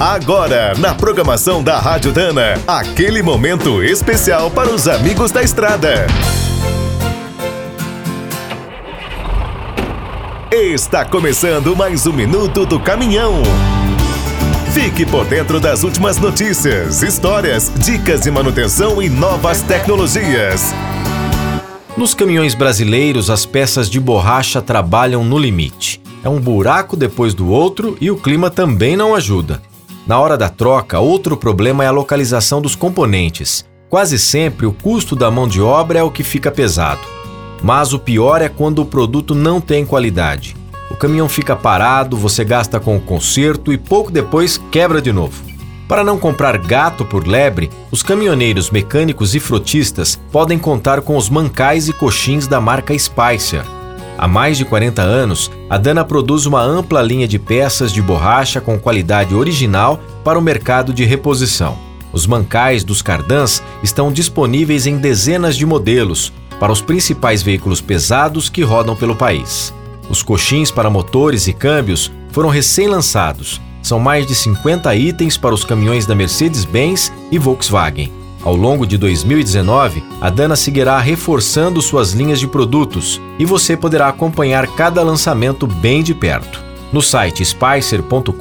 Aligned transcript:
Agora, 0.00 0.74
na 0.78 0.94
programação 0.94 1.60
da 1.60 1.80
Rádio 1.80 2.12
Dana, 2.12 2.54
aquele 2.68 3.20
momento 3.20 3.82
especial 3.82 4.48
para 4.48 4.70
os 4.70 4.86
amigos 4.86 5.32
da 5.32 5.42
estrada. 5.42 6.06
Está 10.52 11.04
começando 11.04 11.74
mais 11.74 12.06
um 12.06 12.12
minuto 12.12 12.64
do 12.64 12.78
caminhão. 12.78 13.42
Fique 14.72 15.04
por 15.04 15.24
dentro 15.24 15.58
das 15.58 15.82
últimas 15.82 16.16
notícias, 16.16 17.02
histórias, 17.02 17.72
dicas 17.78 18.20
de 18.20 18.30
manutenção 18.30 19.02
e 19.02 19.08
novas 19.08 19.62
tecnologias. 19.62 20.72
Nos 21.96 22.14
caminhões 22.14 22.54
brasileiros, 22.54 23.30
as 23.30 23.44
peças 23.44 23.90
de 23.90 23.98
borracha 23.98 24.62
trabalham 24.62 25.24
no 25.24 25.36
limite. 25.36 26.00
É 26.22 26.28
um 26.28 26.38
buraco 26.38 26.96
depois 26.96 27.34
do 27.34 27.48
outro 27.48 27.98
e 28.00 28.12
o 28.12 28.16
clima 28.16 28.48
também 28.48 28.96
não 28.96 29.12
ajuda. 29.12 29.60
Na 30.08 30.18
hora 30.18 30.38
da 30.38 30.48
troca, 30.48 30.98
outro 30.98 31.36
problema 31.36 31.84
é 31.84 31.86
a 31.86 31.90
localização 31.90 32.62
dos 32.62 32.74
componentes. 32.74 33.66
Quase 33.90 34.18
sempre 34.18 34.64
o 34.64 34.72
custo 34.72 35.14
da 35.14 35.30
mão 35.30 35.46
de 35.46 35.60
obra 35.60 35.98
é 35.98 36.02
o 36.02 36.10
que 36.10 36.22
fica 36.22 36.50
pesado. 36.50 37.02
Mas 37.62 37.92
o 37.92 37.98
pior 37.98 38.40
é 38.40 38.48
quando 38.48 38.78
o 38.78 38.86
produto 38.86 39.34
não 39.34 39.60
tem 39.60 39.84
qualidade. 39.84 40.56
O 40.90 40.96
caminhão 40.96 41.28
fica 41.28 41.54
parado, 41.54 42.16
você 42.16 42.42
gasta 42.42 42.80
com 42.80 42.96
o 42.96 43.00
conserto 43.00 43.70
e 43.70 43.76
pouco 43.76 44.10
depois 44.10 44.56
quebra 44.72 45.02
de 45.02 45.12
novo. 45.12 45.44
Para 45.86 46.02
não 46.02 46.18
comprar 46.18 46.56
gato 46.56 47.04
por 47.04 47.26
lebre, 47.26 47.68
os 47.90 48.02
caminhoneiros 48.02 48.70
mecânicos 48.70 49.34
e 49.34 49.40
frotistas 49.40 50.18
podem 50.32 50.58
contar 50.58 51.02
com 51.02 51.18
os 51.18 51.28
mancais 51.28 51.86
e 51.86 51.92
coxins 51.92 52.46
da 52.46 52.58
marca 52.58 52.98
Spicer. 52.98 53.62
Há 54.18 54.26
mais 54.26 54.58
de 54.58 54.64
40 54.64 55.00
anos, 55.00 55.48
a 55.70 55.78
Dana 55.78 56.04
produz 56.04 56.44
uma 56.44 56.60
ampla 56.60 57.00
linha 57.00 57.28
de 57.28 57.38
peças 57.38 57.92
de 57.92 58.02
borracha 58.02 58.60
com 58.60 58.76
qualidade 58.76 59.32
original 59.32 60.00
para 60.24 60.36
o 60.36 60.42
mercado 60.42 60.92
de 60.92 61.04
reposição. 61.04 61.78
Os 62.12 62.26
mancais 62.26 62.82
dos 62.82 63.00
cardãs 63.00 63.62
estão 63.80 64.10
disponíveis 64.10 64.88
em 64.88 64.98
dezenas 64.98 65.56
de 65.56 65.64
modelos 65.64 66.32
para 66.58 66.72
os 66.72 66.80
principais 66.80 67.44
veículos 67.44 67.80
pesados 67.80 68.48
que 68.48 68.64
rodam 68.64 68.96
pelo 68.96 69.14
país. 69.14 69.72
Os 70.10 70.20
coxins 70.20 70.72
para 70.72 70.90
motores 70.90 71.46
e 71.46 71.52
câmbios 71.52 72.10
foram 72.32 72.48
recém-lançados. 72.48 73.60
São 73.80 74.00
mais 74.00 74.26
de 74.26 74.34
50 74.34 74.96
itens 74.96 75.36
para 75.36 75.54
os 75.54 75.64
caminhões 75.64 76.06
da 76.06 76.16
Mercedes-Benz 76.16 77.12
e 77.30 77.38
Volkswagen. 77.38 78.10
Ao 78.42 78.54
longo 78.54 78.86
de 78.86 78.96
2019, 78.96 80.02
a 80.20 80.30
Dana 80.30 80.56
seguirá 80.56 80.98
reforçando 80.98 81.82
suas 81.82 82.12
linhas 82.12 82.38
de 82.38 82.46
produtos 82.46 83.20
e 83.38 83.44
você 83.44 83.76
poderá 83.76 84.08
acompanhar 84.08 84.66
cada 84.68 85.02
lançamento 85.02 85.66
bem 85.66 86.02
de 86.02 86.14
perto. 86.14 86.62
No 86.92 87.02
site 87.02 87.44
spicer.com.br 87.44 88.32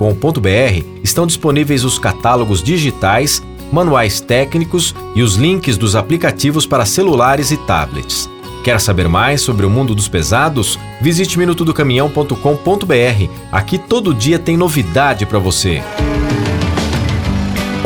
estão 1.04 1.28
disponíveis 1.28 1.84
os 1.84 2.00
catálogos 2.00 2.64
digitais, 2.64 3.44
manuais 3.72 4.22
técnicos 4.22 4.96
e 5.16 5.22
os 5.22 5.36
links 5.36 5.78
dos 5.78 5.96
aplicativos 5.96 6.66
para 6.66 6.86
celulares 6.86 7.52
e 7.52 7.58
tablets. 7.58 8.30
Quer 8.64 8.80
saber 8.80 9.08
mais 9.08 9.42
sobre 9.42 9.66
o 9.66 9.70
mundo 9.70 9.96
dos 9.96 10.08
pesados? 10.08 10.78
Visite 11.02 11.40
minutodocaminhão.com.br. 11.40 13.32
Aqui 13.52 13.78
todo 13.78 14.14
dia 14.14 14.38
tem 14.38 14.58
novidade 14.58 15.26
para 15.26 15.40
você. 15.40 15.82